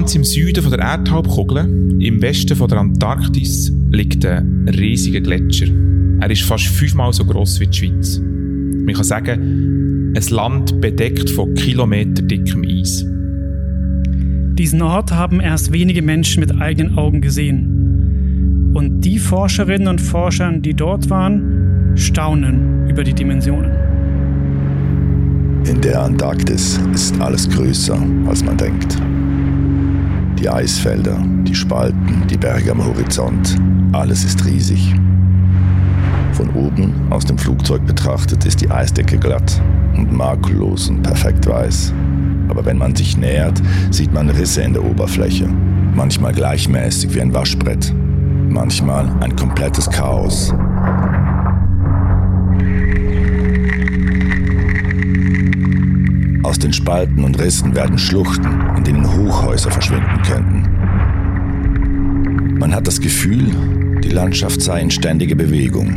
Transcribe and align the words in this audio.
Ganz 0.00 0.14
im 0.14 0.24
Süden 0.24 0.62
von 0.62 0.70
der 0.72 0.80
Erdhalbkugel, 0.80 2.00
im 2.00 2.22
Westen 2.22 2.56
von 2.56 2.68
der 2.68 2.78
Antarktis, 2.78 3.70
liegt 3.90 4.24
ein 4.24 4.66
riesiger 4.66 5.20
Gletscher. 5.20 5.66
Er 6.20 6.30
ist 6.30 6.40
fast 6.40 6.68
fünfmal 6.68 7.12
so 7.12 7.22
groß 7.22 7.60
wie 7.60 7.66
die 7.66 7.76
Schweiz. 7.76 8.18
Man 8.18 8.94
kann 8.94 9.04
sagen, 9.04 10.14
ein 10.16 10.24
Land 10.30 10.80
bedeckt 10.80 11.28
von 11.28 11.52
kilometerdickem 11.52 12.64
Eis. 12.66 13.04
Diesen 14.56 14.80
Ort 14.80 15.12
haben 15.12 15.38
erst 15.38 15.70
wenige 15.70 16.00
Menschen 16.00 16.40
mit 16.40 16.58
eigenen 16.58 16.96
Augen 16.96 17.20
gesehen. 17.20 18.72
Und 18.72 19.02
die 19.02 19.18
Forscherinnen 19.18 19.86
und 19.88 20.00
Forscher, 20.00 20.50
die 20.50 20.72
dort 20.72 21.10
waren, 21.10 21.92
staunen 21.94 22.88
über 22.88 23.04
die 23.04 23.12
Dimensionen. 23.12 23.72
In 25.66 25.78
der 25.82 26.00
Antarktis 26.00 26.80
ist 26.94 27.20
alles 27.20 27.46
größer, 27.50 28.02
als 28.26 28.42
man 28.42 28.56
denkt. 28.56 28.96
Die 30.40 30.48
Eisfelder, 30.48 31.22
die 31.44 31.54
Spalten, 31.54 32.26
die 32.28 32.36
Berge 32.36 32.72
am 32.72 32.84
Horizont, 32.84 33.56
alles 33.92 34.24
ist 34.24 34.44
riesig. 34.44 34.94
Von 36.32 36.50
oben 36.50 36.94
aus 37.10 37.24
dem 37.24 37.38
Flugzeug 37.38 37.84
betrachtet 37.86 38.44
ist 38.46 38.60
die 38.60 38.70
Eisdecke 38.70 39.18
glatt 39.18 39.60
und 39.96 40.12
makellos 40.12 40.88
und 40.88 41.02
perfekt 41.02 41.46
weiß 41.46 41.92
aber 42.50 42.64
wenn 42.66 42.78
man 42.78 42.94
sich 42.94 43.16
nähert, 43.16 43.62
sieht 43.90 44.12
man 44.12 44.28
Risse 44.28 44.62
in 44.62 44.72
der 44.72 44.84
Oberfläche. 44.84 45.48
Manchmal 45.94 46.32
gleichmäßig 46.32 47.14
wie 47.14 47.20
ein 47.20 47.32
Waschbrett, 47.32 47.94
manchmal 48.48 49.08
ein 49.20 49.36
komplettes 49.36 49.88
Chaos. 49.88 50.52
Aus 56.50 56.58
den 56.58 56.72
Spalten 56.72 57.22
und 57.22 57.38
Rissen 57.38 57.76
werden 57.76 57.96
Schluchten, 57.96 58.44
in 58.76 58.82
denen 58.82 59.06
Hochhäuser 59.16 59.70
verschwinden 59.70 60.20
könnten. 60.26 60.64
Man 62.58 62.74
hat 62.74 62.88
das 62.88 63.00
Gefühl, 63.00 63.54
die 64.02 64.08
Landschaft 64.08 64.60
sei 64.60 64.80
in 64.80 64.90
ständiger 64.90 65.36
Bewegung. 65.36 65.92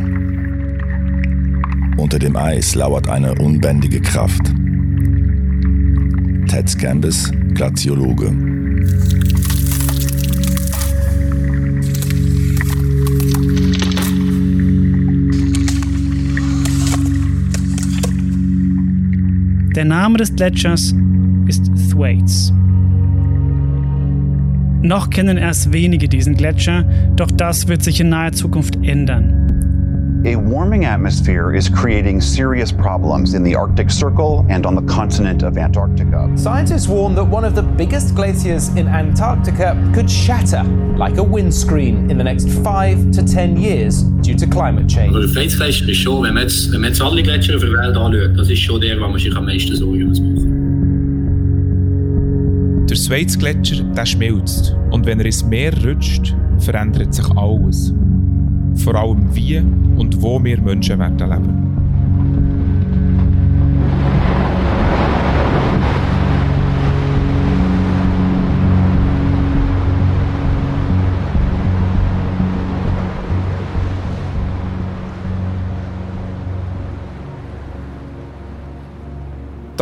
Unter 1.97 2.19
dem 2.19 2.35
Eis 2.35 2.75
lauert 2.75 3.09
eine 3.09 3.33
unbändige 3.33 3.99
Kraft. 3.99 4.45
Ted 6.47 6.69
Scambis, 6.69 7.31
Glaziologe. 7.55 8.52
Der 19.75 19.85
Name 19.85 20.19
des 20.19 20.35
Gletschers 20.35 20.93
ist 21.47 21.65
Thwaites. 21.89 22.53
Noch 24.83 25.09
kennen 25.09 25.37
erst 25.37 25.73
wenige 25.73 26.07
diesen 26.07 26.35
Gletscher, 26.35 26.83
doch 27.15 27.31
das 27.31 27.67
wird 27.67 27.83
sich 27.83 27.99
in 27.99 28.09
naher 28.09 28.33
Zukunft 28.33 28.75
ändern. 28.83 29.42
A 30.25 30.37
warming 30.37 30.85
atmosphere 30.85 31.53
is 31.53 31.67
creating 31.67 32.21
serious 32.21 32.71
problems 32.71 33.33
in 33.33 33.43
the 33.43 33.55
Arctic 33.55 33.89
Circle 33.89 34.45
and 34.47 34.65
on 34.65 34.73
the 34.73 34.81
continent 34.83 35.43
of 35.43 35.57
Antarctica. 35.57 36.31
Scientists 36.37 36.87
warn 36.87 37.13
that 37.15 37.25
one 37.25 37.43
of 37.43 37.55
the 37.55 37.61
biggest 37.61 38.15
glaciers 38.15 38.69
in 38.77 38.87
Antarctica 38.87 39.75
could 39.93 40.09
shatter 40.09 40.63
like 40.95 41.17
a 41.17 41.23
windscreen 41.23 42.09
in 42.09 42.17
the 42.17 42.23
next 42.23 42.47
five 42.63 43.11
to 43.11 43.21
ten 43.21 43.57
years 43.57 44.03
due 44.21 44.33
to 44.33 44.47
climate 44.47 44.87
change. 44.87 45.13
Also 45.13 45.27
der 45.27 45.33
Felsgletscher 45.33 45.89
ist 45.89 45.97
schon, 45.97 46.23
wenn 46.23 46.35
man, 46.35 46.43
jetzt, 46.43 46.71
wenn 46.71 46.79
man 46.79 46.91
jetzt 46.91 47.01
alle 47.01 47.21
Gletscher 47.21 47.55
auf 47.55 47.61
der 47.61 47.73
Welt 47.73 47.97
anschaut, 47.97 48.39
das 48.39 48.49
ist 48.49 48.59
schon 48.59 48.79
der, 48.79 48.97
wo 49.01 49.09
man 49.09 49.19
sich 49.19 49.35
am 49.35 49.45
meisten 49.45 49.75
Sorgen 49.75 50.07
muss 50.07 50.21
machen 50.21 50.47
Der 52.89 52.95
Schweizgletscher 52.95 53.83
der 53.83 54.05
schmilzt 54.05 54.73
und 54.91 55.05
wenn 55.05 55.19
er 55.19 55.25
ins 55.25 55.43
Meer 55.43 55.73
rutscht, 55.83 56.33
verändert 56.59 57.13
sich 57.13 57.29
alles. 57.35 57.93
Vor 58.75 58.95
allem 58.95 59.33
wie 59.35 59.57
und 59.57 60.21
wo 60.21 60.43
wir 60.43 60.59
Menschen 60.59 60.99
werden 60.99 61.17
leben. 61.17 61.73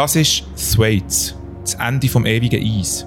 Das 0.01 0.15
ist 0.15 0.45
Thwaites, 0.55 1.37
das 1.61 1.75
Ende 1.75 2.07
vom 2.07 2.25
ewigen 2.25 2.63
Eis. 2.63 3.05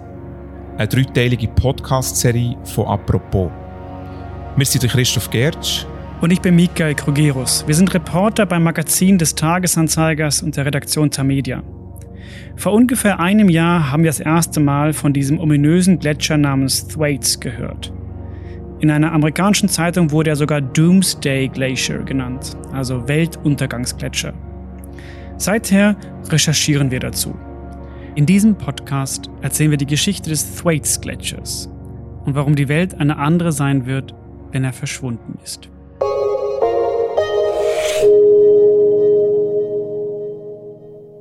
Eine 0.77 0.87
dreiteilige 0.87 1.49
Podcast-Serie 1.49 2.57
von 2.63 2.87
Apropos. 2.87 3.51
Wir 4.57 4.65
sind 4.65 4.89
Christoph 4.89 5.31
Gertsch. 5.31 5.85
Und 6.21 6.31
ich 6.31 6.41
bin 6.41 6.55
Michael 6.55 6.95
Krugerus. 6.95 7.65
Wir 7.67 7.75
sind 7.75 7.93
Reporter 7.93 8.47
beim 8.47 8.63
Magazin 8.63 9.19
des 9.19 9.35
Tagesanzeigers 9.35 10.45
und 10.45 10.57
der 10.57 10.65
Redaktion 10.65 11.11
Tamedia. 11.11 11.65
Vor 12.55 12.73
ungefähr 12.73 13.19
einem 13.19 13.49
Jahr 13.49 13.91
haben 13.91 14.05
wir 14.05 14.11
das 14.11 14.21
erste 14.21 14.61
Mal 14.61 14.93
von 14.93 15.13
diesem 15.13 15.41
ominösen 15.41 15.99
Gletscher 15.99 16.37
namens 16.37 16.87
Thwaites 16.87 17.41
gehört. 17.41 17.93
In 18.79 18.93
einer 18.93 19.11
amerikanischen 19.11 19.69
Zeitung 19.69 20.13
wurde 20.13 20.31
er 20.31 20.37
sogar 20.37 20.61
Doomsday 20.61 21.49
Glacier 21.49 22.05
genannt, 22.05 22.57
also 22.71 23.09
Weltuntergangsgletscher. 23.09 24.35
Seither 25.37 25.97
recherchieren 26.29 26.93
wir 26.93 27.01
dazu. 27.01 27.35
In 28.15 28.25
diesem 28.25 28.55
Podcast 28.55 29.29
erzählen 29.43 29.73
wir 29.73 29.79
die 29.79 29.87
Geschichte 29.87 30.31
des 30.31 30.55
Thwaites 30.55 31.01
Gletschers 31.01 31.69
und 32.25 32.37
warum 32.37 32.55
die 32.55 32.69
Welt 32.69 33.01
eine 33.01 33.17
andere 33.17 33.51
sein 33.51 33.87
wird, 33.87 34.15
wenn 34.55 34.63
er 34.63 34.73
verschwunden 34.73 35.37
ist. 35.43 35.69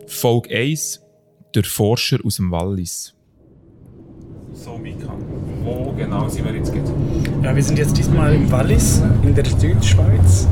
Folge 0.07 0.55
1 0.55 1.01
Der 1.55 1.63
Forscher 1.63 2.19
aus 2.23 2.35
dem 2.35 2.51
Wallis. 2.51 3.15
So, 4.53 4.77
Mika, 4.77 5.17
wo 5.63 5.91
genau 5.93 6.29
sind 6.29 6.45
wir 6.45 6.53
jetzt? 6.53 6.71
Ja, 7.41 7.55
wir 7.55 7.63
sind 7.63 7.79
jetzt 7.79 7.97
diesmal 7.97 8.35
im 8.35 8.51
Wallis, 8.51 9.01
in 9.23 9.33
der 9.33 9.45
Südschweiz. 9.45 10.47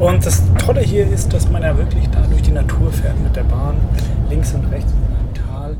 Und 0.00 0.26
das 0.26 0.42
Tolle 0.58 0.80
hier 0.80 1.08
ist, 1.08 1.32
dass 1.32 1.48
man 1.48 1.62
ja 1.62 1.78
wirklich 1.78 2.08
da 2.08 2.26
durch 2.26 2.42
die 2.42 2.50
Natur 2.50 2.92
fährt 2.92 3.18
mit 3.22 3.36
der 3.36 3.44
Bahn, 3.44 3.76
links 4.28 4.52
und 4.54 4.64
rechts 4.72 4.92
einem 4.92 5.34
Tal. 5.34 5.76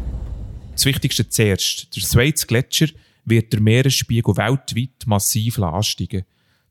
Das 0.71 0.86
Wichtigste 0.86 1.28
zuerst. 1.28 1.94
Der 1.97 2.00
Schweiz 2.00 2.47
Gletscher 2.47 2.86
wird 3.25 3.53
der 3.53 3.60
Meeresspiegel 3.60 4.36
weltweit 4.36 5.04
massiv 5.06 5.59
ansteigen. 5.59 6.25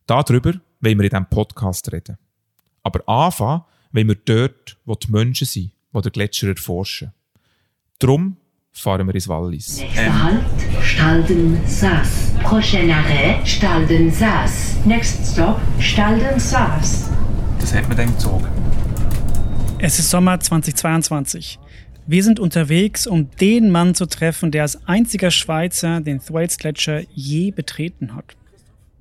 Darüber 0.06 0.54
wollen 0.82 0.98
wir 1.00 1.06
in 1.06 1.10
diesem 1.10 1.26
Podcast 1.28 1.92
reden. 1.92 2.18
Aber 2.84 3.08
anfangen 3.08 3.62
wollen 3.94 4.08
wir 4.10 4.16
dort, 4.16 4.78
wo 4.84 4.96
die 4.96 5.10
Menschen 5.12 5.48
sind, 5.48 5.72
die 5.94 6.02
den 6.02 6.12
Gletscher 6.12 6.50
erforschen. 6.50 7.14
Darum 8.00 8.36
fahren 8.74 9.08
wir 9.08 9.16
ins 9.16 9.30
Wallis. 9.30 9.80
Nächster 9.80 10.24
Halt, 10.24 10.44
Stalden 10.84 11.62
Saas. 11.66 12.34
Prochain 12.44 12.92
arrêt, 12.92 13.46
Stalden 13.46 14.12
Saas. 14.12 14.76
Next 14.86 15.32
stop, 15.32 15.58
Stalden 15.80 16.38
Saas. 16.38 17.10
Das 17.60 17.74
hat 17.74 17.88
man 17.88 17.96
dann 17.96 18.08
gezogen. 18.08 18.48
Es 19.80 20.00
ist 20.00 20.10
Sommer 20.10 20.38
2022. 20.40 21.60
Wir 22.08 22.24
sind 22.24 22.42
unterwegs, 22.42 23.08
um 23.08 23.30
den 23.40 23.72
Mann 23.72 23.96
zu 23.96 24.06
treffen, 24.06 24.52
der 24.52 24.64
als 24.64 24.86
einziger 24.86 25.32
Schweizer 25.32 26.02
den 26.02 26.20
Thwaites 26.20 26.58
Gletscher 26.58 27.04
je 27.14 27.52
betreten 27.52 28.14
hat. 28.16 28.36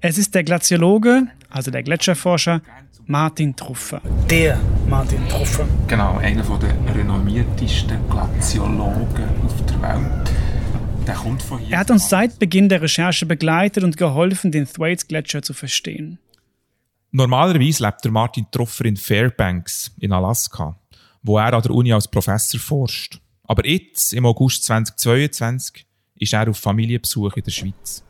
Es 0.05 0.19
ist 0.19 0.35
der 0.35 0.43
Glaziologe, 0.43 1.29
also 1.49 1.71
der 1.71 1.85
Gletscherforscher, 1.85 2.61
Martin 3.07 3.55
Truffer. 3.55 4.03
Der 4.29 4.59
Martin 4.89 5.29
Truffer. 5.29 5.65
Genau, 5.87 6.17
einer 6.17 6.43
der 6.43 6.95
renommiertesten 6.97 8.11
Glaziologen 8.11 9.29
auf 9.45 9.65
der 9.67 9.81
Welt. 9.81 10.31
Der 11.07 11.15
kommt 11.15 11.41
von 11.41 11.61
hier. 11.61 11.75
Er 11.75 11.79
hat 11.79 11.93
uns 11.93 12.09
seit 12.09 12.41
Beginn 12.41 12.69
der 12.69 12.83
Recherche 12.83 13.27
begleitet 13.27 13.85
und 13.85 13.97
geholfen, 13.97 14.51
den 14.51 14.67
Thwaites 14.67 15.07
Gletscher 15.07 15.41
zu 15.41 15.55
verstehen. 15.55 16.19
Normalerweise 17.13 17.85
lebt 17.85 18.03
der 18.03 18.11
Martin 18.11 18.47
Truffer 18.51 18.87
in 18.87 18.97
Fairbanks 18.97 19.95
in 20.01 20.13
Alaska, 20.13 20.77
wo 21.23 21.39
er 21.39 21.53
an 21.53 21.63
der 21.63 21.71
Uni 21.71 21.93
als 21.93 22.09
Professor 22.09 22.59
forscht. 22.59 23.21
Aber 23.45 23.65
jetzt, 23.65 24.13
im 24.15 24.27
August 24.27 24.65
2022, 24.65 25.87
ist 26.17 26.33
er 26.33 26.51
auf 26.51 26.59
Familienbesuch 26.59 27.37
in 27.37 27.45
der 27.45 27.53
Schweiz. 27.53 28.03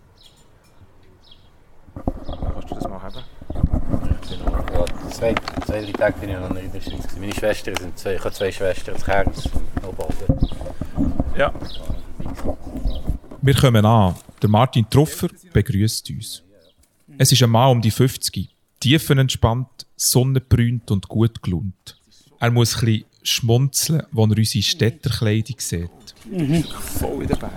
Kannst 1.94 2.70
du 2.70 2.74
das 2.74 2.88
mal 2.88 3.02
haben? 3.02 3.22
Ja, 4.72 5.10
zwei, 5.10 5.34
zwei 5.66 5.82
drei 5.82 5.92
Tage 5.92 6.18
bin 6.20 6.30
ich 6.30 6.36
noch 6.36 6.50
nicht 6.50 6.64
in 6.64 6.72
der 6.72 6.80
Schweiz. 6.80 7.02
gewesen. 7.02 7.20
Meine 7.20 7.34
Schwestern 7.34 7.76
sind 7.76 7.98
zwei, 7.98 8.14
ich 8.14 8.20
habe 8.24 8.32
zwei 8.32 8.52
Schwestern, 8.52 8.94
das 8.94 9.04
Kerns 9.04 9.46
und 9.46 9.84
Oberalden. 9.86 10.48
Ja. 11.36 11.52
Wir 13.40 13.54
kommen 13.54 13.84
an. 13.84 14.14
Der 14.40 14.48
Martin 14.48 14.88
Truffer 14.88 15.28
begrüßt 15.52 16.10
uns. 16.10 16.42
Es 17.18 17.30
ist 17.32 17.42
ein 17.42 17.50
Mann 17.50 17.70
um 17.72 17.80
die 17.82 17.90
50, 17.90 18.48
tiefenentspannt, 18.80 19.86
sonnenbrünt 19.96 20.90
und 20.90 21.08
gut 21.08 21.42
gelaunt. 21.42 21.98
Er 22.40 22.50
muss 22.50 22.76
ein 22.76 22.86
bisschen 22.86 23.04
schmunzeln, 23.22 24.02
wenn 24.10 24.30
er 24.30 24.38
unsere 24.38 24.62
Städterkleidung 24.62 25.56
sieht. 25.58 25.90
Voll 26.98 27.22
in 27.22 27.28
den 27.28 27.38
Bergen. 27.38 27.56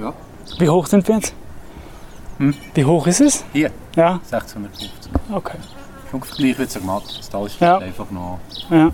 Ja. 0.00 0.14
Wie 0.58 0.68
hoch 0.68 0.86
sind 0.86 1.06
wir 1.08 1.14
jetzt? 1.16 1.34
Hm? 2.38 2.54
Wie 2.74 2.84
hoch 2.84 3.06
ist 3.06 3.20
es? 3.20 3.44
Hier, 3.52 3.70
Ja, 3.96 4.20
1650. 4.30 4.90
okay. 5.32 5.58
Ungefähr 6.12 6.36
gleich 6.36 6.58
wie 6.58 6.68
Zermatt. 6.68 7.04
Das 7.18 7.28
Tal 7.28 7.48
steht 7.48 7.60
Ja. 7.62 7.78
einfach 7.78 8.10
noch. 8.10 8.38
Ja. 8.70 8.92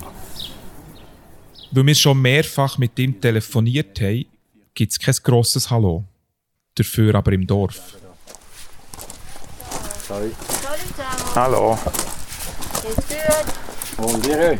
Weil 1.72 1.86
wir 1.86 1.94
schon 1.94 2.20
mehrfach 2.20 2.78
mit 2.78 2.98
ihm 2.98 3.20
telefoniert 3.20 4.00
haben, 4.00 4.26
gibt 4.74 4.92
es 4.92 4.98
kein 4.98 5.14
grosses 5.22 5.70
Hallo. 5.70 6.04
Dafür 6.74 7.14
aber 7.14 7.32
im 7.32 7.46
Dorf. 7.46 7.96
Sorry. 10.08 10.30
Hallo. 11.34 11.78
Wohl 13.96 14.20
dir. 14.20 14.58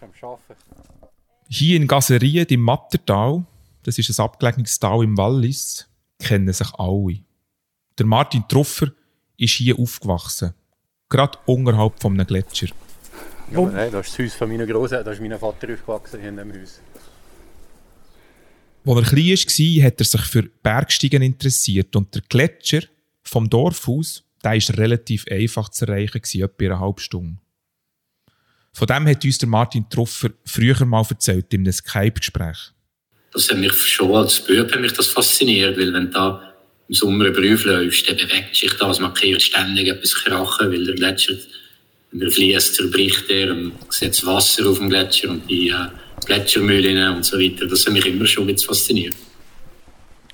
Am 0.00 0.10
Arbeiten. 0.22 0.54
Hier 1.48 1.76
in 1.76 1.86
Gaserien 1.86 2.46
im 2.48 2.60
Mattertal, 2.60 3.44
das 3.84 3.98
ist 3.98 4.18
ein 4.18 4.24
abgelegenes 4.24 4.78
Tal 4.78 5.04
im 5.04 5.16
Wallis, 5.16 5.86
kennen 6.18 6.52
sich 6.52 6.72
alle. 6.74 7.20
Der 7.98 8.06
Martin 8.06 8.44
Truffer 8.48 8.92
ist 9.36 9.54
hier 9.54 9.78
aufgewachsen. 9.78 10.54
Gerade 11.08 11.38
unterhalb 11.46 12.00
von 12.00 12.14
einem 12.14 12.26
Gletscher. 12.26 12.68
Ja, 13.52 13.58
aber 13.58 13.70
nein, 13.70 13.92
das 13.92 14.08
ist 14.08 14.18
das 14.18 14.26
Haus 14.26 14.34
von 14.34 14.48
meinen 14.48 14.68
Großeltern. 14.68 15.04
Da 15.04 15.12
ist 15.12 15.20
mein 15.20 15.38
Vater 15.38 15.72
aufgewachsen 15.72 16.20
hier 16.20 16.28
in 16.30 16.36
diesem 16.36 16.62
Haus. 16.62 16.80
Als 18.84 18.96
er 18.96 19.02
klein 19.02 19.26
war, 19.26 19.86
hat 19.86 20.00
er 20.00 20.04
sich 20.04 20.20
für 20.22 20.42
Bergsteigen 20.42 21.22
interessiert 21.22 21.96
und 21.96 22.14
der 22.14 22.22
Gletscher 22.28 22.82
vom 23.22 23.50
Dorf 23.50 23.88
aus, 23.88 24.22
der 24.44 24.54
ist 24.54 24.76
relativ 24.76 25.26
einfach 25.28 25.68
zu 25.70 25.86
erreichen, 25.86 26.18
etwa 26.18 26.64
in 26.64 26.70
einer 26.70 26.80
halben 26.80 27.00
Stunde. 27.00 27.38
Von 28.72 28.86
dem 28.86 29.08
hat 29.08 29.24
uns 29.24 29.38
der 29.38 29.48
Martin 29.48 29.88
Truffer 29.88 30.30
früher 30.44 30.84
mal 30.84 31.04
erzählt 31.08 31.52
in 31.54 31.62
einem 31.62 31.72
Skype-Gespräch. 31.72 32.72
Das 33.32 33.50
hat 33.50 33.58
mich 33.58 33.72
schon 33.72 34.14
als 34.14 34.40
Bub 34.40 34.72
hat 34.72 34.80
mich 34.80 34.92
das 34.92 35.08
fasziniert, 35.08 35.78
weil 35.78 35.92
wenn 35.92 36.06
du 36.06 36.12
da 36.12 36.54
im 36.88 36.94
Sommer 36.94 37.26
über 37.26 37.40
Brief 37.40 37.64
läufst, 37.64 38.08
dann 38.08 38.16
bewegt 38.16 38.56
sich 38.56 38.72
das, 38.74 39.00
man 39.00 39.12
hört 39.20 39.42
ständig 39.42 39.88
etwas 39.88 40.14
krachen, 40.14 40.72
weil 40.72 40.84
der 40.84 40.94
Gletscher, 40.94 41.34
wenn 42.12 42.22
er 42.22 42.30
fließt, 42.30 42.76
zerbricht 42.76 43.28
er 43.28 43.52
und 43.52 43.72
setzt 43.90 44.24
Wasser 44.24 44.68
auf 44.68 44.78
dem 44.78 44.88
Gletscher 44.88 45.30
und 45.30 45.50
die 45.50 45.68
äh, 45.68 45.74
Gletschermühlen 46.24 47.16
und 47.16 47.24
so 47.24 47.38
weiter. 47.38 47.66
Das 47.66 47.84
hat 47.84 47.92
mich 47.92 48.06
immer 48.06 48.26
schon 48.26 48.48
jetzt 48.48 48.66
fasziniert. 48.66 49.14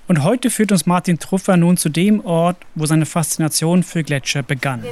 Und 0.08 0.24
heute 0.24 0.50
führt 0.50 0.72
uns 0.72 0.84
Martin 0.84 1.18
Truffer 1.18 1.56
nun 1.56 1.76
zu 1.76 1.88
dem 1.88 2.24
Ort, 2.24 2.58
wo 2.74 2.86
seine 2.86 3.06
Faszination 3.06 3.82
für 3.82 4.02
Gletscher 4.02 4.42
begann. 4.42 4.84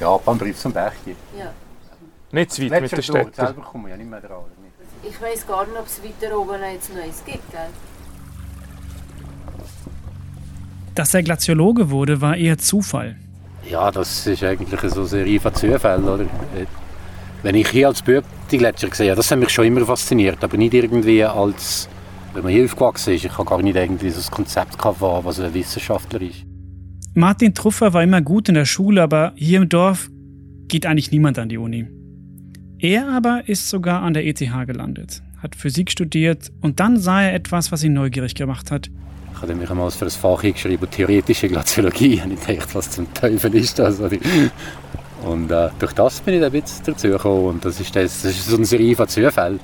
Ja, 0.00 0.16
beim 0.18 0.38
Brief 0.38 0.56
zum 0.56 0.72
Berg 0.72 0.94
hier. 1.04 1.16
Ja. 1.38 1.54
Nicht 2.30 2.52
zu 2.52 2.70
weit 2.70 2.82
mit 2.82 2.92
der 2.92 3.02
Städte. 3.02 3.32
selber 3.34 3.62
kommen 3.62 3.84
wir 3.84 3.90
ja 3.90 3.96
nicht 3.96 4.10
mehr 4.10 4.20
dran. 4.20 4.44
Ich 5.08 5.20
weiß 5.22 5.46
gar 5.46 5.64
nicht, 5.66 5.78
ob 5.78 5.86
es 5.86 6.00
weiter 6.02 6.38
oben 6.38 6.60
jetzt 6.72 6.94
noch 6.94 7.02
eins 7.02 7.22
gibt, 7.24 7.50
gell? 7.50 7.60
Dass 10.94 11.14
er 11.14 11.22
Glaziologe 11.22 11.90
wurde, 11.90 12.20
war 12.20 12.36
eher 12.36 12.58
Zufall. 12.58 13.16
Ja, 13.68 13.90
das 13.90 14.26
ist 14.26 14.42
eigentlich 14.42 14.80
so 14.90 15.00
eine 15.00 15.08
Serie 15.08 15.40
von 15.40 15.54
Zufällen, 15.54 16.04
oder? 16.04 16.24
Äh, 16.24 16.66
Wenn 17.42 17.54
ich 17.54 17.68
hier 17.68 17.88
als 17.88 18.02
Bub 18.02 18.24
die 18.50 18.58
Gletscher 18.58 18.88
gesehen 18.88 19.10
habe, 19.10 19.16
das 19.16 19.30
hat 19.30 19.38
mich 19.38 19.50
schon 19.50 19.66
immer 19.66 19.84
fasziniert, 19.84 20.42
aber 20.42 20.56
nicht 20.56 20.74
irgendwie 20.74 21.24
als, 21.24 21.88
wenn 22.34 22.42
man 22.42 22.52
hier 22.52 22.64
aufgewachsen 22.64 23.14
ist, 23.14 23.24
ich 23.24 23.32
habe 23.32 23.48
gar 23.48 23.62
nicht 23.62 23.76
irgendwie 23.76 24.10
so 24.10 24.16
das 24.16 24.30
Konzept 24.30 24.76
gehabt, 24.76 25.00
was 25.00 25.38
ein 25.38 25.54
Wissenschaftler 25.54 26.20
ist. 26.22 26.44
Martin 27.14 27.54
Truffer 27.54 27.92
war 27.92 28.02
immer 28.02 28.20
gut 28.20 28.48
in 28.48 28.54
der 28.56 28.64
Schule, 28.64 29.02
aber 29.02 29.32
hier 29.36 29.58
im 29.62 29.68
Dorf 29.68 30.10
geht 30.66 30.84
eigentlich 30.84 31.10
niemand 31.12 31.38
an 31.38 31.48
die 31.48 31.58
Uni. 31.58 31.86
Er 32.80 33.08
aber 33.08 33.42
ist 33.48 33.68
sogar 33.68 34.02
an 34.02 34.14
der 34.14 34.24
ETH 34.24 34.38
gelandet, 34.38 35.20
hat 35.38 35.56
Physik 35.56 35.90
studiert 35.90 36.52
und 36.60 36.78
dann 36.78 36.96
sah 36.96 37.22
er 37.22 37.34
etwas, 37.34 37.72
was 37.72 37.82
ihn 37.82 37.92
neugierig 37.92 38.36
gemacht 38.36 38.70
hat. 38.70 38.88
Ich 39.34 39.42
habe 39.42 39.54
mich 39.56 39.68
einmal 39.68 39.90
für 39.90 40.04
ein 40.04 40.10
Fach 40.10 40.44
eingeschrieben, 40.44 40.88
theoretische 40.88 41.48
Glaziologie, 41.48 42.20
und 42.22 42.32
ich 42.32 42.40
dachte, 42.40 42.74
was 42.74 42.90
zum 42.90 43.12
Teufel 43.14 43.54
ist 43.56 43.78
das? 43.80 44.00
oder? 44.00 44.16
Und 45.24 45.50
äh, 45.50 45.70
durch 45.80 45.92
das 45.92 46.20
bin 46.20 46.34
ich 46.34 46.40
dann 46.40 46.52
ein 46.52 46.60
bisschen 46.60 46.84
dazu 46.86 47.08
gekommen 47.08 47.46
und 47.46 47.64
das 47.64 47.80
ist, 47.80 47.96
das, 47.96 48.22
das 48.22 48.30
ist 48.30 48.46
so 48.46 48.56
eine 48.56 48.64
Serie 48.64 48.94
von 48.94 49.08
Zufällen. 49.08 49.58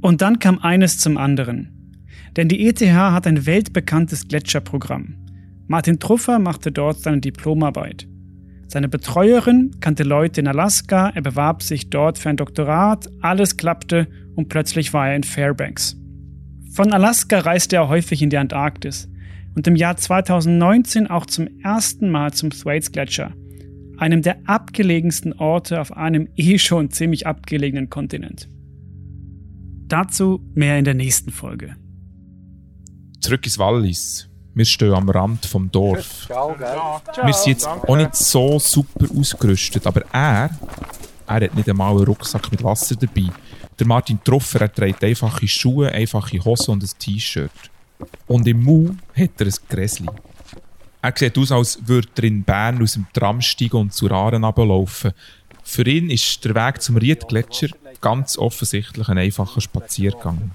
Und 0.00 0.20
dann 0.20 0.40
kam 0.40 0.58
eines 0.58 0.98
zum 0.98 1.16
anderen. 1.16 1.94
Denn 2.36 2.48
die 2.48 2.66
ETH 2.66 2.80
hat 2.82 3.26
ein 3.26 3.46
weltbekanntes 3.46 4.26
Gletscherprogramm. 4.26 5.16
Martin 5.68 6.00
Truffer 6.00 6.38
machte 6.38 6.72
dort 6.72 7.00
seine 7.00 7.20
Diplomarbeit. 7.20 8.08
Seine 8.68 8.88
Betreuerin 8.90 9.76
kannte 9.80 10.02
Leute 10.02 10.42
in 10.42 10.46
Alaska, 10.46 11.08
er 11.08 11.22
bewarb 11.22 11.62
sich 11.62 11.88
dort 11.88 12.18
für 12.18 12.28
ein 12.28 12.36
Doktorat, 12.36 13.08
alles 13.22 13.56
klappte 13.56 14.08
und 14.36 14.50
plötzlich 14.50 14.92
war 14.92 15.08
er 15.08 15.16
in 15.16 15.24
Fairbanks. 15.24 15.96
Von 16.74 16.92
Alaska 16.92 17.38
reiste 17.38 17.76
er 17.76 17.88
häufig 17.88 18.20
in 18.20 18.28
die 18.28 18.36
Antarktis 18.36 19.08
und 19.56 19.66
im 19.66 19.74
Jahr 19.74 19.96
2019 19.96 21.06
auch 21.06 21.24
zum 21.24 21.48
ersten 21.62 22.10
Mal 22.10 22.34
zum 22.34 22.50
Thwaites 22.50 22.92
Gletscher, 22.92 23.32
einem 23.96 24.20
der 24.20 24.46
abgelegensten 24.46 25.32
Orte 25.32 25.80
auf 25.80 25.96
einem 25.96 26.28
eh 26.36 26.58
schon 26.58 26.90
ziemlich 26.90 27.26
abgelegenen 27.26 27.88
Kontinent. 27.88 28.50
Dazu 29.86 30.40
mehr 30.54 30.78
in 30.78 30.84
der 30.84 30.92
nächsten 30.92 31.30
Folge. 31.30 31.74
Zurück 33.22 33.46
ins 33.46 33.58
Wallis. 33.58 34.27
Wir 34.58 34.64
stehen 34.64 34.92
am 34.92 35.08
Rand 35.08 35.46
vom 35.46 35.70
Dorf. 35.70 36.26
Ciao, 36.26 36.52
gell? 36.58 37.26
Wir 37.26 37.32
sind 37.32 37.46
jetzt 37.46 37.68
auch 37.68 37.96
nicht 37.96 38.16
so 38.16 38.58
super 38.58 39.06
ausgerüstet, 39.16 39.86
aber 39.86 40.02
er, 40.12 40.50
er 41.28 41.34
hat 41.44 41.54
nicht 41.54 41.68
einmal 41.68 41.92
einen 41.92 42.06
Rucksack 42.06 42.50
mit 42.50 42.64
Wasser 42.64 42.96
dabei. 42.96 43.30
Der 43.78 43.86
Martin 43.86 44.18
Truffer, 44.24 44.62
er 44.62 44.74
trägt 44.74 45.04
einfache 45.04 45.46
Schuhe, 45.46 45.92
einfache 45.92 46.44
Hosen 46.44 46.72
und 46.72 46.82
ein 46.82 46.90
T-Shirt. 46.98 47.52
Und 48.26 48.48
im 48.48 48.64
Mau 48.64 48.90
hat 49.16 49.30
er 49.40 49.46
ein 49.46 49.54
Gräsli. 49.68 50.08
Er 51.02 51.12
sieht 51.14 51.38
aus, 51.38 51.52
als 51.52 51.78
würde 51.86 52.08
er 52.16 52.24
in 52.24 52.42
Bern 52.42 52.82
aus 52.82 52.94
dem 52.94 53.06
Tram 53.12 53.40
steigen 53.40 53.76
und 53.76 53.94
zur 53.94 54.10
Aaren 54.10 54.42
runterlaufen. 54.42 55.12
Für 55.62 55.86
ihn 55.86 56.10
ist 56.10 56.44
der 56.44 56.56
Weg 56.56 56.82
zum 56.82 56.96
Riedgletscher 56.96 57.68
ganz 58.00 58.36
offensichtlich 58.36 59.08
ein 59.08 59.18
einfacher 59.18 59.60
Spaziergang. 59.60 60.50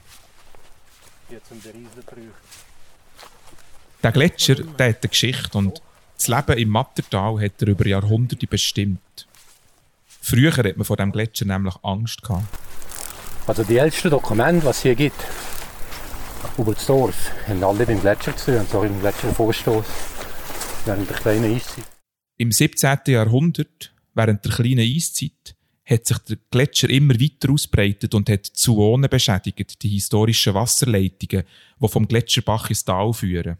Der 4.04 4.12
Gletscher 4.12 4.56
der 4.56 4.90
hat 4.90 5.02
eine 5.02 5.10
Geschichte 5.10 5.58
und 5.58 5.82
das 6.18 6.28
Leben 6.28 6.58
im 6.58 6.70
Mattertal 6.70 7.42
hat 7.42 7.62
er 7.62 7.70
über 7.70 7.88
Jahrhunderte 7.88 8.48
bestimmt. 8.48 9.28
Früher 10.22 10.52
hat 10.56 10.76
man 10.76 10.84
vor 10.84 10.98
dem 10.98 11.12
Gletscher 11.12 11.46
nämlich 11.46 11.76
Angst 11.84 12.22
gehabt. 12.22 12.46
Also 13.48 13.64
die 13.64 13.78
ältesten 13.78 14.10
Dokumente, 14.10 14.66
was 14.66 14.78
es 14.78 14.84
hier 14.84 14.96
gibt, 14.96 15.16
über 16.58 16.74
das 16.74 16.86
Dorf, 16.86 17.32
haben 17.48 17.64
alle 17.64 17.86
beim 17.86 18.02
Gletscher 18.02 18.36
zu 18.36 18.58
und 18.60 18.70
zwar 18.70 18.86
im 18.86 19.00
Gletschervorstoß 19.00 19.86
während 20.86 21.10
der 21.10 21.18
kleinen 21.18 21.56
Eiszeit. 21.56 21.86
Im 22.38 22.52
17. 22.52 23.00
Jahrhundert, 23.08 23.94
während 24.14 24.44
der 24.44 24.52
kleinen 24.52 24.80
Eiszeit, 24.80 25.56
hat 25.86 26.06
sich 26.06 26.18
der 26.20 26.38
Gletscher 26.52 26.90
immer 26.90 27.14
weiter 27.16 27.52
ausbreitet 27.52 28.14
und 28.14 28.30
hat 28.30 28.46
Zoonen 28.46 29.10
beschädigt, 29.10 29.82
die 29.82 29.90
historischen 29.90 30.54
Wasserleitungen, 30.54 31.44
die 31.82 31.88
vom 31.88 32.08
Gletscherbach 32.08 32.70
ins 32.70 32.84
Tal 32.84 33.14
führen. 33.14 33.58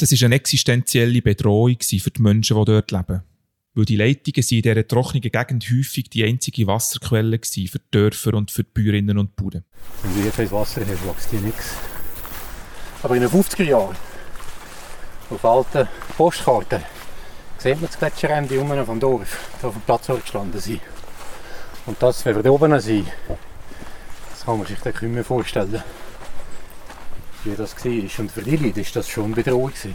Das 0.00 0.12
war 0.12 0.26
eine 0.26 0.36
existenzielle 0.36 1.20
Bedrohung 1.20 1.76
für 1.80 2.10
die 2.10 2.22
Menschen, 2.22 2.56
die 2.56 2.64
dort 2.64 2.92
leben. 2.92 3.22
Weil 3.74 3.84
die 3.84 3.96
Leitungen 3.96 4.42
sind 4.42 4.58
in 4.58 4.62
dieser 4.62 4.86
trockenen 4.86 5.22
Gegend 5.22 5.68
häufig 5.70 6.08
die 6.08 6.24
einzige 6.24 6.68
Wasserquelle 6.68 7.40
für 7.42 7.78
die 7.78 7.90
Dörfer 7.90 8.34
und 8.34 8.52
für 8.52 8.62
die 8.62 8.70
Bäuerinnen 8.72 9.18
und 9.18 9.34
Bauern. 9.34 9.64
Wenn 10.02 10.14
du 10.14 10.22
hier 10.22 10.30
kein 10.30 10.50
Wasser 10.52 10.82
hast, 10.82 11.04
wächst 11.04 11.30
hier 11.30 11.40
nichts. 11.40 11.72
Aber 13.02 13.16
in 13.16 13.22
den 13.22 13.30
50er 13.30 13.64
Jahren, 13.64 13.96
auf 15.30 15.44
alten 15.44 15.88
Postkarten, 16.16 16.82
sieht 17.58 17.80
man 17.80 17.90
das 17.90 17.98
Gletscherende 17.98 18.60
unten 18.60 18.86
vom 18.86 19.00
Dorf, 19.00 19.50
da 19.60 19.68
auf 19.68 19.74
dem 19.74 19.82
Platz, 19.82 20.08
wo 20.08 20.14
wir 20.14 20.20
gestanden 20.20 20.60
sind. 20.60 20.80
Und 21.86 22.00
das, 22.00 22.24
wenn 22.24 22.36
wir 22.36 22.42
da 22.44 22.50
oben 22.50 22.78
sind, 22.80 23.08
das 24.30 24.44
kann 24.44 24.58
man 24.58 24.66
sich 24.66 24.78
dann 24.78 24.92
nicht 24.92 25.02
mehr 25.02 25.24
vorstellen, 25.24 25.82
wie 27.44 27.56
das 27.56 27.76
war. 27.76 27.92
Und 27.92 28.30
für 28.32 28.42
die 28.42 28.56
Leute 28.56 28.76
war 28.76 28.84
das 28.94 29.08
schon 29.08 29.34
Bedrohung. 29.34 29.70
gewesen. 29.70 29.94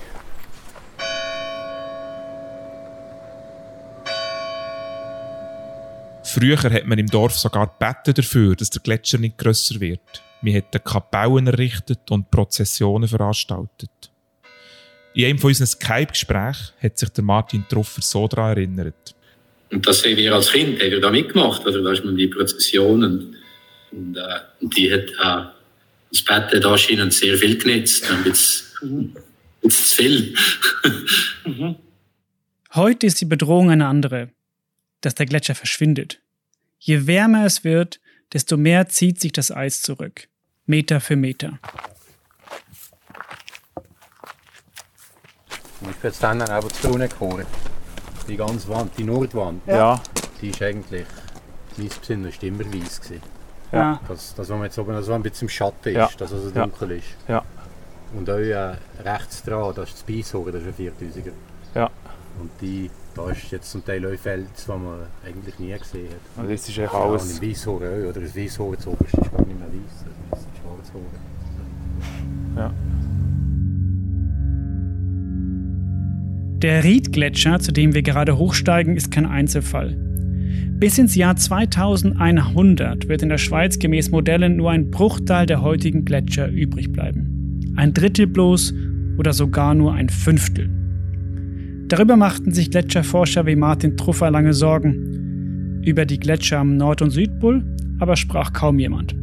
Früher 6.34 6.58
hat 6.58 6.88
man 6.88 6.98
im 6.98 7.06
Dorf 7.06 7.38
sogar 7.38 7.68
gebeten 7.68 8.16
dafür, 8.16 8.56
dass 8.56 8.72
der 8.72 8.82
Gletscher 8.82 9.20
nicht 9.20 9.38
grösser 9.38 9.80
wird. 9.80 10.00
Wir 10.42 10.54
hätten 10.54 10.84
Kapellen 10.84 11.46
errichtet 11.46 12.10
und 12.10 12.32
Prozessionen 12.32 13.08
veranstaltet. 13.08 13.92
In 15.14 15.26
einem 15.26 15.38
von 15.38 15.50
unseren 15.50 15.68
Skype-Gesprächen 15.68 16.74
hat 16.82 16.98
sich 16.98 17.10
der 17.10 17.24
Martin 17.24 17.66
Truffer 17.70 18.02
so 18.02 18.28
daran 18.28 18.58
erinnert. 18.58 19.14
Und 19.72 19.86
das 19.86 20.04
haben 20.04 20.18
wir 20.18 20.34
als 20.34 20.52
Kind 20.52 20.82
haben 20.82 20.90
wir 20.90 21.02
da 21.02 21.12
mitgemacht. 21.12 21.66
Also 21.68 21.84
da 21.84 21.92
ist 21.92 22.04
man 22.04 22.18
die 22.18 22.28
Prozession 22.28 23.04
und, 23.04 23.36
und, 23.92 24.18
äh, 24.18 24.40
und 24.60 24.76
die 24.76 24.92
hat 24.92 25.06
äh, 25.24 25.50
das 26.14 26.24
Bett 26.24 26.54
hat 26.54 26.66
anscheinend 26.66 27.12
sehr 27.12 27.36
viel 27.38 27.58
genetzt. 27.58 28.10
Und 28.10 28.26
jetzt, 28.26 28.82
mhm. 28.82 29.16
jetzt 29.64 29.90
zu 29.90 29.96
viel. 29.96 30.36
Mhm. 31.46 31.76
Heute 32.76 33.08
ist 33.08 33.20
die 33.20 33.26
Bedrohung 33.26 33.72
eine 33.72 33.88
andere, 33.88 34.30
dass 35.02 35.16
der 35.16 35.26
Gletscher 35.26 35.56
verschwindet. 35.56 36.22
Je 36.80 37.08
wärmer 37.08 37.46
es 37.46 37.64
wird, 37.64 38.00
desto 38.32 38.58
mehr 38.58 38.88
zieht 38.90 39.20
sich 39.20 39.32
das 39.32 39.52
Eis 39.52 39.82
zurück, 39.82 40.28
Meter 40.66 41.02
für 41.02 41.16
Meter. 41.16 41.60
Ich 45.82 45.88
bin 45.88 45.96
jetzt 46.04 46.24
dann 46.24 46.42
aber 46.42 46.70
zu 46.70 46.88
unten 46.90 47.10
gefahren. 47.10 47.46
Die 48.28 48.38
ganze 48.38 48.70
Wand, 48.70 48.98
die 48.98 49.04
Nordwand, 49.04 49.64
ja. 49.68 50.02
die 50.42 50.50
ist 50.50 50.62
eigentlich, 50.62 51.06
mein 51.78 51.90
Besinn 51.90 52.24
war 52.24 52.44
immer 52.44 52.74
weiß. 52.74 53.02
Gewesen. 53.02 53.33
Ja. 53.74 54.00
Das, 54.08 54.36
das, 54.36 54.50
was 54.50 54.50
man 54.50 54.64
jetzt 54.64 54.78
oben 54.80 55.02
so 55.02 55.14
ein 55.14 55.24
bisschen 55.24 55.46
im 55.48 55.50
Schatten 55.50 55.90
ist, 55.90 55.96
Ja. 55.96 56.10
dass 56.18 56.32
es 56.32 56.44
so 56.44 56.50
Ja. 56.56 56.66
dunkel 56.66 56.92
ist. 56.92 57.08
Ja. 57.28 57.44
Und 58.16 58.30
auch 58.30 58.38
äh, 58.38 58.74
rechts 59.04 59.42
dran, 59.44 59.74
das 59.76 59.90
ist 59.90 59.96
das 59.96 60.04
Beishoren, 60.04 60.54
das 60.54 60.62
ist 60.62 60.68
ein 60.68 60.86
4000er. 60.88 61.32
Ja. 61.76 61.90
Und 62.40 62.50
die, 62.62 62.90
da 63.16 63.30
ist 63.30 63.52
jetzt 63.52 63.72
zum 63.72 63.84
Teil 63.86 64.06
auch 64.06 64.18
Fels, 64.18 64.66
die 64.66 64.72
man 64.72 65.00
eigentlich 65.26 65.58
nie 65.60 65.72
gesehen 65.78 66.10
hat. 66.10 66.18
Also 66.44 66.52
das 66.52 66.62
ist 66.62 66.70
echt 66.70 66.94
Ja, 66.94 67.00
und 67.00 67.12
alles. 67.12 67.40
im 67.40 67.50
Weisshorn 67.50 67.84
auch, 67.84 68.10
oder 68.10 68.22
das 68.22 68.36
Weisshorn 68.36 68.80
zu 68.80 68.90
oberst 68.92 69.14
ist 69.14 69.32
gar 69.32 69.46
nicht 69.46 69.60
mehr 69.60 69.68
weiß, 69.68 70.06
das 70.32 70.40
ist 70.40 70.48
Schwarzhorn. 70.62 71.06
Ja. 72.56 72.72
Der 76.62 76.84
Riedgletscher, 76.84 77.60
zu 77.60 77.72
dem 77.74 77.94
wir 77.94 78.04
gerade 78.04 78.38
hochsteigen, 78.38 78.96
ist 78.96 79.12
kein 79.12 79.26
Einzelfall. 79.26 79.98
Bis 80.84 80.98
ins 80.98 81.16
Jahr 81.16 81.38
2100 81.38 83.08
wird 83.08 83.22
in 83.22 83.30
der 83.30 83.38
Schweiz 83.38 83.80
gemäß 83.80 84.12
Modellen 84.12 84.58
nur 84.58 84.72
ein 84.72 84.92
Bruchteil 84.92 85.46
der 85.46 85.62
heutigen 85.62 86.04
Gletscher 86.04 86.50
übrig 86.50 86.92
bleiben. 86.92 87.74
Ein 87.78 87.94
Drittel 87.94 88.28
bloß 88.28 88.74
oder 89.18 89.32
sogar 89.32 89.76
nur 89.76 89.94
ein 89.94 90.10
Fünftel. 90.10 90.70
Darüber 91.88 92.18
machten 92.18 92.52
sich 92.52 92.70
Gletscherforscher 92.70 93.46
wie 93.46 93.56
Martin 93.56 93.96
Truffer 93.96 94.30
lange 94.30 94.54
Sorgen. 94.54 95.82
Über 95.86 96.06
die 96.06 96.20
Gletscher 96.20 96.60
am 96.60 96.76
Nord- 96.76 97.02
und 97.02 97.12
Südpol 97.12 97.64
aber 98.00 98.18
sprach 98.18 98.52
kaum 98.52 98.78
jemand. 98.78 99.16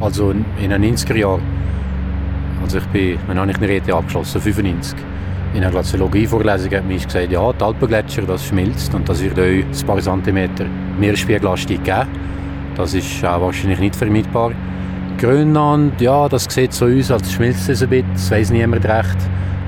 Also 0.00 0.32
in 0.32 0.44
den 0.68 0.82
90er 0.82 1.14
Jahren, 1.14 1.42
also 2.60 2.78
ich 2.78 2.86
bin, 2.86 3.18
habe 3.28 3.52
ich 3.52 3.56
eine 3.56 3.68
Rede 3.68 3.94
abgeschlossen? 3.94 4.40
95. 4.40 4.98
In 5.54 5.62
einer 5.62 5.70
Glaziologie-Vorlesung 5.70 6.72
hat 6.72 6.84
mir 6.84 6.98
gesagt, 6.98 7.30
ja, 7.30 7.52
die 7.52 7.62
Alpengletscher, 7.62 8.22
das 8.22 8.44
schmilzt 8.44 8.92
und 8.92 9.08
das 9.08 9.22
wird 9.22 9.38
euch 9.38 9.64
ein 9.64 9.86
paar 9.86 10.00
Zentimeter 10.00 10.64
Meeresspiegelanstieg 10.98 11.84
geben. 11.84 12.08
Das 12.76 12.92
ist 12.92 13.24
auch 13.24 13.40
wahrscheinlich 13.40 13.78
nicht 13.78 13.94
vermeidbar. 13.94 14.50
Grönland, 15.16 16.00
ja, 16.00 16.28
das 16.28 16.46
sieht 16.50 16.72
so 16.72 16.86
aus, 16.86 17.12
als 17.12 17.32
schmilzt 17.32 17.68
es 17.68 17.84
ein 17.84 17.88
bisschen, 17.88 18.12
das 18.14 18.30
weiss 18.32 18.50
niemand 18.50 18.84
recht. 18.84 19.16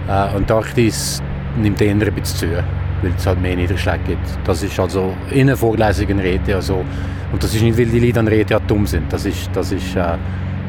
Äh, 0.08 0.10
Antarktis 0.10 1.22
nimmt 1.56 1.80
eher 1.80 1.92
ein 1.92 1.98
bisschen 2.00 2.50
zu, 2.50 2.64
weil 3.02 3.12
es 3.16 3.24
halt 3.24 3.40
mehr 3.40 3.54
Niederschläge 3.54 4.00
gibt. 4.08 4.38
Das 4.44 4.64
ist 4.64 4.80
also 4.80 5.14
in 5.30 5.42
einer 5.42 5.56
Vorlesung 5.56 6.08
eine 6.08 6.24
Rede, 6.24 6.56
also, 6.56 6.84
und 7.30 7.40
das 7.40 7.54
ist 7.54 7.62
nicht, 7.62 7.78
weil 7.78 7.86
die 7.86 8.00
Leute 8.00 8.18
an 8.18 8.26
Rede 8.26 8.54
ja 8.54 8.58
dumm 8.58 8.88
sind, 8.88 9.12
das 9.12 9.24
ist, 9.24 9.50
das 9.52 9.70
ist 9.70 9.94
äh, 9.94 10.16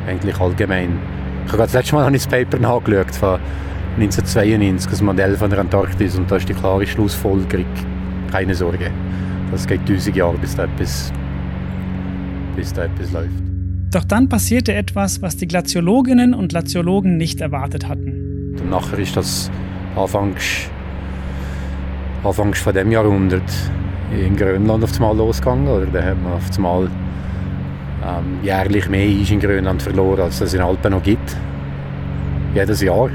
eigentlich 0.07 0.39
allgemein. 0.39 0.99
Ich 1.47 1.51
habe 1.53 1.63
das 1.63 1.73
letzte 1.73 1.95
Mal 1.95 2.05
habe 2.05 2.15
ich 2.15 2.23
das 2.23 2.31
Paper 2.31 2.59
nachgeschaut 2.59 3.39
1992, 3.99 4.91
das 4.91 5.01
Modell 5.01 5.35
von 5.35 5.49
der 5.49 5.59
Antarktis, 5.59 6.15
und 6.17 6.29
da 6.29 6.35
ist 6.35 6.47
die 6.47 6.53
klare 6.53 6.85
Schlussfolgerung, 6.85 7.65
keine 8.31 8.53
Sorge. 8.53 8.91
Das 9.51 9.65
geht 9.65 9.87
tausend 9.87 10.15
Jahre, 10.15 10.37
bis 10.37 10.55
da 10.55 10.65
etwas, 10.65 11.11
bis 12.55 12.73
da 12.73 12.83
etwas 12.83 13.11
läuft. 13.11 13.31
Doch 13.91 14.03
dann 14.03 14.29
passierte 14.29 14.73
etwas, 14.73 15.21
was 15.23 15.37
die 15.37 15.47
Glaziologinnen 15.47 16.35
und 16.35 16.49
Glaziologen 16.49 17.17
nicht 17.17 17.41
erwartet 17.41 17.87
hatten. 17.87 18.55
Und 18.59 18.69
nachher 18.69 18.99
ist 18.99 19.17
das 19.17 19.49
anfangs, 19.95 20.69
anfangs 22.23 22.59
von 22.59 22.75
dem 22.75 22.91
Jahrhundert 22.91 23.49
in 24.11 24.35
Grönland 24.35 24.83
auf 24.83 24.93
einmal 24.95 25.17
losgegangen. 25.17 25.67
Oder? 25.67 25.85
Da 25.87 26.03
hat 26.03 26.21
man 26.21 26.33
auf 26.33 26.55
einmal 26.55 26.83
ähm, 28.05 28.43
jährlich 28.43 28.89
mehr 28.89 29.07
Eis 29.07 29.31
in 29.31 29.39
Grönland 29.39 29.81
verloren, 29.81 30.21
als 30.21 30.39
es 30.41 30.53
in 30.53 30.59
den 30.59 30.67
Alpen 30.67 30.91
noch 30.91 31.01
gibt. 31.01 31.35
Jedes 32.57 32.81
Jahr? 32.81 33.07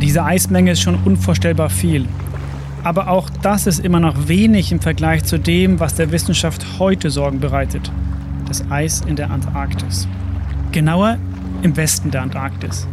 Diese 0.00 0.24
Eismenge 0.24 0.70
ist 0.70 0.80
schon 0.80 0.94
unvorstellbar 1.04 1.68
viel. 1.68 2.06
Aber 2.84 3.08
auch 3.08 3.28
das 3.42 3.66
ist 3.66 3.84
immer 3.84 3.98
noch 3.98 4.28
wenig 4.28 4.70
im 4.70 4.78
Vergleich 4.78 5.24
zu 5.24 5.40
dem, 5.40 5.80
was 5.80 5.96
der 5.96 6.12
Wissenschaft 6.12 6.64
heute 6.78 7.10
Sorgen 7.10 7.40
bereitet. 7.40 7.90
Das 8.46 8.70
Eis 8.70 9.00
in 9.00 9.16
der 9.16 9.32
Antarktis. 9.32 10.06
Genauer 10.70 11.18
im 11.62 11.76
Westen 11.76 12.12
der 12.12 12.22
Antarktis. 12.22 12.86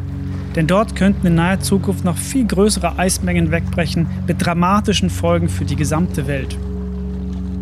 Denn 0.55 0.65
dort 0.65 0.95
könnten 0.95 1.27
in 1.27 1.35
naher 1.35 1.59
Zukunft 1.59 2.03
noch 2.03 2.17
viel 2.17 2.47
größere 2.47 2.97
Eismengen 2.97 3.51
wegbrechen 3.51 4.07
mit 4.25 4.43
dramatischen 4.43 5.11
Folgen 5.11 5.47
für 5.47 5.65
die 5.65 5.75
gesamte 5.75 6.25
Welt. 6.25 6.57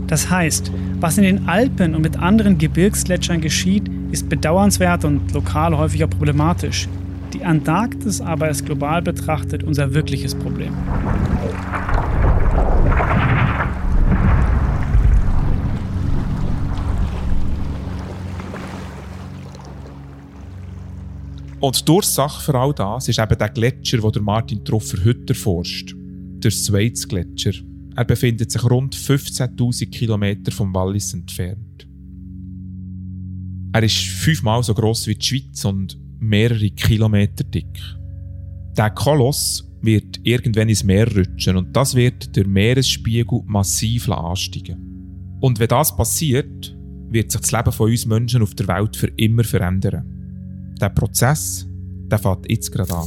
Das 0.07 0.29
heißt, 0.29 0.71
was 0.99 1.17
in 1.17 1.23
den 1.23 1.47
Alpen 1.47 1.95
und 1.95 2.01
mit 2.01 2.17
anderen 2.17 2.57
Gebirgsgletschern 2.57 3.41
geschieht, 3.41 3.89
ist 4.11 4.29
bedauernswert 4.29 5.03
und 5.03 5.33
lokal 5.33 5.75
häufiger 5.77 6.07
problematisch. 6.07 6.87
Die 7.33 7.43
Antarktis 7.43 8.21
aber 8.21 8.49
ist 8.49 8.65
global 8.65 9.01
betrachtet 9.01 9.63
unser 9.63 9.93
wirkliches 9.93 10.35
Problem. 10.35 10.73
Und 21.59 21.87
die 21.87 21.91
Ursache 21.91 22.43
für 22.43 22.53
all 22.53 22.73
das 22.73 23.07
ist 23.07 23.17
eben 23.17 23.37
der 23.39 23.49
Gletscher, 23.49 23.97
der 23.97 24.21
Martin 24.21 24.63
Truffer 24.63 25.03
heute 25.03 25.33
erforscht. 25.33 25.95
Der 25.95 26.51
Schweiz-Gletscher. 26.51 27.53
Er 27.95 28.03
befindet 28.03 28.51
sich 28.51 28.63
rund 28.63 28.95
15.000 28.95 29.89
Kilometer 29.89 30.51
vom 30.51 30.73
Wallis 30.73 31.13
entfernt. 31.13 31.87
Er 33.71 33.83
ist 33.83 33.95
fünfmal 33.95 34.63
so 34.63 34.73
groß 34.73 35.07
wie 35.07 35.15
die 35.15 35.25
Schweiz 35.25 35.63
und 35.65 35.97
mehrere 36.19 36.69
Kilometer 36.71 37.43
dick. 37.43 37.79
Der 38.77 38.89
Koloss 38.89 39.69
wird 39.81 40.19
irgendwann 40.23 40.69
ins 40.69 40.83
Meer 40.83 41.13
rutschen 41.15 41.57
und 41.57 41.75
das 41.75 41.95
wird 41.95 42.35
der 42.35 42.47
Meeresspiegel 42.47 43.41
massiv 43.45 44.09
ansteigen. 44.09 45.37
Und 45.39 45.59
wenn 45.59 45.67
das 45.67 45.95
passiert, 45.95 46.75
wird 47.09 47.31
sich 47.31 47.41
das 47.41 47.51
Leben 47.51 47.71
von 47.71 47.89
uns 47.89 48.05
Menschen 48.05 48.41
auf 48.41 48.55
der 48.55 48.67
Welt 48.67 48.95
für 48.97 49.07
immer 49.15 49.43
verändern. 49.43 50.75
Der 50.81 50.89
Prozess, 50.89 51.67
der 52.11 52.19
fängt 52.19 52.49
jetzt 52.49 52.71
gerade 52.71 52.95
an. 52.95 53.05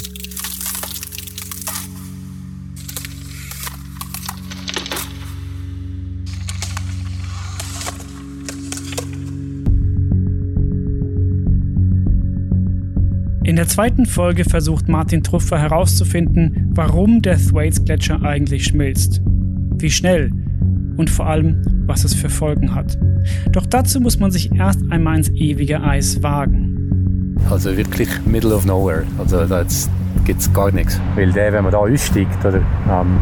Der 13.59 13.67
zweiten 13.67 14.07
Folge 14.07 14.45
versucht 14.45 14.89
Martin 14.89 15.25
Truffer 15.25 15.59
herauszufinden, 15.59 16.71
warum 16.77 17.23
der 17.23 17.37
Thwaites-Gletscher 17.39 18.23
eigentlich 18.23 18.67
schmilzt. 18.67 19.21
Wie 19.25 19.91
schnell 19.91 20.31
und 20.97 21.11
vor 21.11 21.27
allem, 21.27 21.61
was 21.85 22.05
es 22.05 22.15
für 22.15 22.31
Folgen 22.31 22.73
hat. 22.73 22.97
Doch 23.51 23.67
dazu 23.67 24.01
muss 24.01 24.21
man 24.21 24.31
sich 24.31 24.55
erst 24.55 24.81
einmal 24.91 25.17
ins 25.17 25.31
ewige 25.31 25.83
Eis 25.83 26.23
wagen. 26.23 27.37
Also 27.51 27.77
wirklich 27.77 28.09
middle 28.27 28.55
of 28.55 28.65
nowhere. 28.65 29.03
Also 29.19 29.45
da 29.45 29.65
gibt 30.25 30.41
es 30.41 30.53
gar 30.53 30.71
nichts. 30.71 31.01
Weil 31.17 31.33
der, 31.33 31.53
wenn 31.53 31.65
man 31.65 31.73
da 31.73 31.79
aussteigt, 31.79 32.45
oder, 32.45 32.59
ähm, 32.59 33.17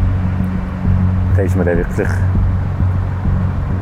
da 1.35 1.41
ist 1.41 1.55
man 1.55 1.65
dann 1.65 1.79
wirklich, 1.79 2.09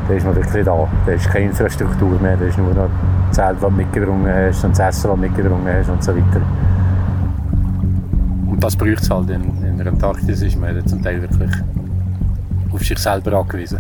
da 0.08 0.14
ist 0.14 0.26
man 0.26 0.36
wirklich 0.36 0.66
da. 0.66 0.88
Da 1.06 1.12
ist 1.12 1.30
keine 1.30 1.46
Infrastruktur 1.46 2.20
mehr, 2.22 2.38
da 2.38 2.46
ist 2.46 2.58
nur 2.58 2.74
noch 2.74 2.90
das 3.28 3.36
Zelt, 3.38 3.62
das 3.62 3.70
du 3.70 3.76
mitgebrungen 3.76 4.32
hast 4.32 4.64
und 4.64 4.78
das 4.78 4.80
Essen, 4.80 5.10
das 5.10 5.16
du 5.16 5.18
mitgebrungen 5.18 5.74
hast 5.74 5.90
und 5.90 6.04
so 6.04 6.16
weiter. 6.16 6.42
Und 8.48 8.64
das 8.64 8.76
braucht 8.76 9.02
es 9.02 9.10
halt. 9.10 9.30
In, 9.30 9.44
in 9.64 9.78
der 9.78 9.88
Antarktis 9.88 10.42
ist 10.42 10.60
man 10.60 10.76
dann 10.76 10.88
zum 10.88 11.02
Teil 11.02 11.22
wirklich 11.22 11.52
auf 12.72 12.84
sich 12.84 12.98
selber 12.98 13.34
angewiesen. 13.40 13.80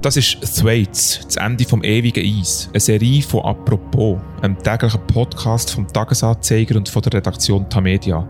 Das 0.00 0.16
ist 0.16 0.40
Thwaites, 0.40 1.20
das 1.24 1.36
Ende 1.36 1.64
vom 1.64 1.82
ewigen 1.82 2.24
Eis. 2.24 2.68
Eine 2.72 2.80
Serie 2.80 3.20
von 3.20 3.44
Apropos, 3.44 4.18
einem 4.42 4.56
täglichen 4.56 5.00
Podcast 5.08 5.72
vom 5.72 5.86
Tagesanzeiger 5.88 6.76
und 6.76 6.88
von 6.88 7.02
der 7.02 7.14
Redaktion 7.14 7.68
Tamedia. 7.68 8.24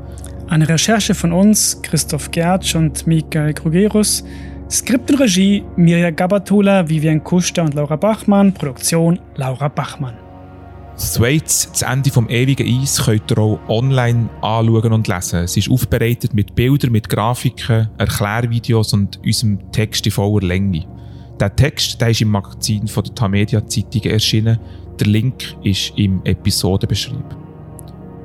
Eine 0.49 0.67
Recherche 0.67 1.14
von 1.14 1.33
uns, 1.33 1.83
Christoph 1.83 2.31
Gertsch 2.31 2.75
und 2.75 3.07
Michael 3.07 3.52
Krugerus. 3.52 4.25
Skript 4.71 5.11
und 5.11 5.21
Regie 5.21 5.62
Mirja 5.76 6.11
Gabatula, 6.11 6.88
Vivian 6.88 7.23
Kuster 7.23 7.64
und 7.64 7.75
Laura 7.75 7.97
Bachmann. 7.97 8.55
Produktion 8.55 9.19
Laura 9.37 9.69
Bachmann. 9.69 10.14
Thwaites, 10.97 11.69
das 11.71 11.83
Ende 11.83 12.11
vom 12.11 12.31
ewigen 12.31 12.67
Eis, 12.67 13.05
könnt 13.05 13.31
ihr 13.31 13.38
auch 13.38 13.61
online 13.69 14.31
anschauen 14.40 14.93
und 14.95 15.07
lesen. 15.07 15.40
Es 15.40 15.57
ist 15.57 15.71
aufbereitet 15.71 16.33
mit 16.33 16.55
Bildern, 16.55 16.93
mit 16.93 17.11
Grafiken, 17.11 17.90
Erklärvideos 17.99 18.95
und 18.95 19.21
unserem 19.23 19.71
Text 19.71 20.07
in 20.07 20.12
voller 20.12 20.47
Länge. 20.47 20.87
Der 21.38 21.55
Text 21.55 22.00
der 22.00 22.09
ist 22.09 22.23
im 22.23 22.31
Magazin 22.31 22.88
von 22.88 23.05
der 23.05 23.14
Tamedia 23.14 23.67
Zeitung 23.67 24.02
erschienen. 24.02 24.59
Der 24.99 25.07
Link 25.09 25.57
ist 25.62 25.93
im 25.97 26.23
Episodenbeschrieb. 26.25 27.48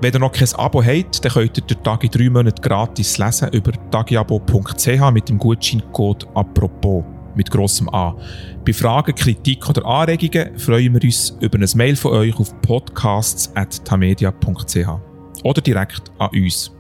Wenn 0.03 0.13
ihr 0.13 0.19
noch 0.19 0.33
kein 0.33 0.53
Abo 0.55 0.83
habt, 0.83 1.24
dann 1.24 1.31
könnt 1.31 1.57
ihr 1.57 1.63
den 1.63 1.81
Tag 1.81 2.03
in 2.03 2.12
drei 2.12 2.29
Monaten 2.29 2.62
gratis 2.62 3.17
lesen 3.17 3.48
über 3.53 3.72
tagiabo.ch 3.89 5.12
mit 5.13 5.29
dem 5.29 5.38
Gutscheincode 5.38 6.27
«Apropos» 6.33 7.05
mit 7.36 7.50
grossem 7.50 7.88
A. 7.88 8.13
Bei 8.65 8.74
Fragen, 8.74 9.15
Kritik 9.15 9.69
oder 9.69 9.86
Anregungen 9.86 10.60
freuen 10.60 10.93
wir 10.93 11.05
uns 11.05 11.38
über 11.39 11.57
ein 11.57 11.65
Mail 11.75 11.95
von 11.95 12.12
euch 12.12 12.38
auf 12.38 12.53
podcasts.tamedia.ch 12.63 15.45
oder 15.45 15.62
direkt 15.62 16.12
an 16.19 16.29
uns. 16.33 16.74